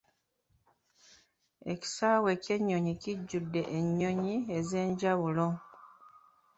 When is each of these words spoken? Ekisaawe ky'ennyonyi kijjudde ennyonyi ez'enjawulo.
Ekisaawe 1.73 2.31
ky'ennyonyi 2.43 2.93
kijjudde 3.01 3.61
ennyonyi 3.77 4.35
ez'enjawulo. 4.57 5.47